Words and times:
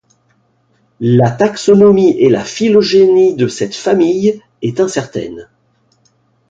La 0.99 1.29
taxonimie 1.29 2.15
et 2.17 2.31
la 2.31 2.43
phylogénie 2.43 3.35
de 3.35 3.47
cette 3.47 3.75
famille 3.75 4.41
est 4.63 4.79
incertaine. 4.79 5.47